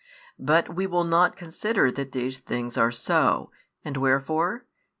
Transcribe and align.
But 0.39 0.73
we 0.73 0.87
will 0.87 1.03
not 1.03 1.35
consider 1.37 1.91
that 1.91 2.11
these 2.11 2.39
things 2.39 2.75
are 2.75 2.89
so, 2.91 3.51
and 3.85 3.97
wherefore? 3.97 4.65